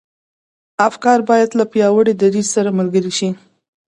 افکار 0.87 1.19
بايد 1.29 1.49
له 1.59 1.65
پياوړي 1.71 2.13
دريځ 2.21 2.47
سره 2.55 2.69
ملګري 2.79 3.11
شي. 3.17 3.29